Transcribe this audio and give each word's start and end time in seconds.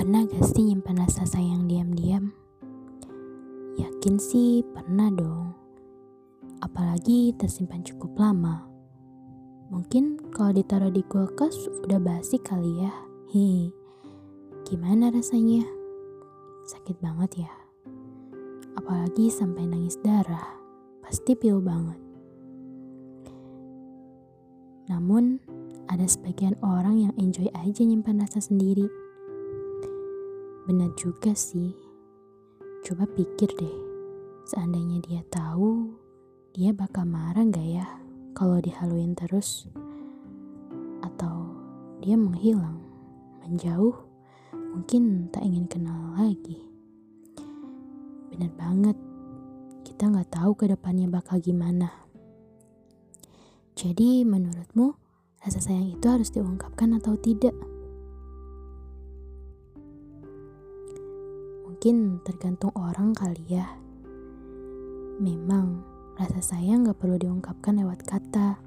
Pernah 0.00 0.24
gak 0.24 0.56
sih 0.56 0.64
nyimpan 0.64 1.04
rasa 1.04 1.28
sayang 1.28 1.68
diam-diam? 1.68 2.32
Yakin 3.76 4.16
sih 4.16 4.64
pernah 4.64 5.12
dong. 5.12 5.52
Apalagi 6.64 7.36
tersimpan 7.36 7.84
cukup 7.84 8.16
lama. 8.16 8.64
Mungkin 9.68 10.32
kalau 10.32 10.56
ditaruh 10.56 10.88
di 10.88 11.04
kulkas 11.04 11.52
udah 11.84 12.00
basi 12.00 12.40
kali 12.40 12.80
ya. 12.80 12.88
Hi, 13.36 13.68
gimana 14.64 15.12
rasanya? 15.12 15.68
Sakit 16.64 16.96
banget 17.04 17.44
ya. 17.44 17.52
Apalagi 18.80 19.28
sampai 19.28 19.68
nangis 19.68 20.00
darah. 20.00 20.48
Pasti 21.04 21.36
pilu 21.36 21.60
banget. 21.60 22.00
Namun, 24.88 25.44
ada 25.92 26.08
sebagian 26.08 26.56
orang 26.64 27.04
yang 27.04 27.12
enjoy 27.20 27.52
aja 27.52 27.84
nyimpan 27.84 28.24
rasa 28.24 28.40
sendiri. 28.40 29.09
Benar 30.68 30.92
juga 30.92 31.32
sih. 31.32 31.72
Coba 32.84 33.08
pikir 33.08 33.48
deh, 33.56 33.76
seandainya 34.44 35.00
dia 35.00 35.22
tahu, 35.32 35.88
dia 36.52 36.76
bakal 36.76 37.08
marah 37.08 37.44
gak 37.48 37.64
ya 37.64 37.86
kalau 38.36 38.60
dihaluin 38.60 39.16
terus? 39.16 39.68
Atau 41.00 41.48
dia 42.04 42.16
menghilang, 42.16 42.76
menjauh, 43.44 43.96
mungkin 44.52 45.32
tak 45.32 45.48
ingin 45.48 45.64
kenal 45.64 46.12
lagi. 46.16 46.60
Benar 48.28 48.52
banget, 48.56 48.96
kita 49.84 50.12
gak 50.12 50.28
tahu 50.28 50.52
ke 50.56 50.68
depannya 50.68 51.08
bakal 51.08 51.40
gimana. 51.40 51.88
Jadi 53.80 54.28
menurutmu 54.28 54.92
rasa 55.40 55.56
sayang 55.56 55.96
itu 55.96 56.04
harus 56.04 56.28
diungkapkan 56.28 57.00
atau 57.00 57.16
tidak? 57.16 57.56
Mungkin 61.80 62.20
tergantung 62.28 62.76
orang 62.76 63.16
kali 63.16 63.40
ya. 63.56 63.64
Memang 65.16 65.80
rasa 66.20 66.44
sayang 66.52 66.84
gak 66.84 67.00
perlu 67.00 67.16
diungkapkan 67.16 67.72
lewat 67.80 68.04
kata, 68.04 68.60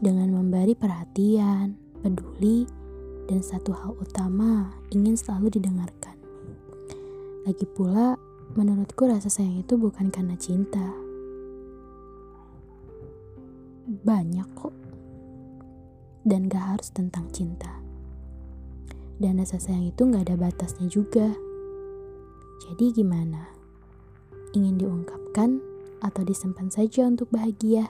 dengan 0.00 0.32
memberi 0.32 0.72
perhatian, 0.72 1.76
peduli, 2.00 2.64
dan 3.28 3.44
satu 3.44 3.76
hal 3.76 3.92
utama 4.00 4.72
ingin 4.88 5.20
selalu 5.20 5.52
didengarkan. 5.52 6.16
Lagi 7.44 7.68
pula, 7.76 8.16
menurutku 8.56 9.04
rasa 9.04 9.28
sayang 9.28 9.60
itu 9.60 9.76
bukan 9.76 10.08
karena 10.08 10.40
cinta, 10.40 10.96
banyak 13.84 14.48
kok. 14.56 14.72
Dan 16.24 16.48
gak 16.48 16.80
harus 16.80 16.88
tentang 16.88 17.28
cinta. 17.36 17.84
Dan 19.20 19.44
rasa 19.44 19.60
sayang 19.60 19.92
itu 19.92 20.08
gak 20.08 20.24
ada 20.24 20.40
batasnya 20.40 20.88
juga. 20.88 21.36
Jadi 22.66 22.98
gimana? 22.98 23.46
Ingin 24.50 24.74
diungkapkan 24.82 25.62
atau 26.02 26.26
disimpan 26.26 26.66
saja 26.66 27.06
untuk 27.06 27.30
bahagia? 27.30 27.86